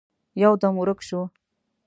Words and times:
يودم 0.41 0.73
ورک 0.79 0.99
شو. 1.07 1.21